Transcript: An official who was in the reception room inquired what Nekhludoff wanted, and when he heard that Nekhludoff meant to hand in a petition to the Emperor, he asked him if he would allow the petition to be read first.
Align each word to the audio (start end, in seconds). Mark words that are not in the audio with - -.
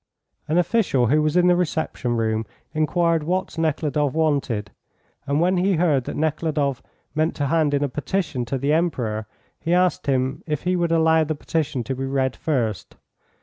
An 0.47 0.57
official 0.57 1.05
who 1.05 1.21
was 1.21 1.37
in 1.37 1.45
the 1.45 1.55
reception 1.55 2.17
room 2.17 2.47
inquired 2.73 3.21
what 3.21 3.55
Nekhludoff 3.55 4.13
wanted, 4.15 4.71
and 5.27 5.39
when 5.39 5.57
he 5.57 5.73
heard 5.73 6.05
that 6.05 6.15
Nekhludoff 6.15 6.81
meant 7.13 7.35
to 7.35 7.45
hand 7.45 7.71
in 7.75 7.83
a 7.83 7.87
petition 7.87 8.43
to 8.45 8.57
the 8.57 8.73
Emperor, 8.73 9.27
he 9.59 9.75
asked 9.75 10.07
him 10.07 10.41
if 10.47 10.63
he 10.63 10.75
would 10.75 10.91
allow 10.91 11.23
the 11.23 11.35
petition 11.35 11.83
to 11.83 11.93
be 11.93 12.05
read 12.07 12.35
first. 12.35 12.95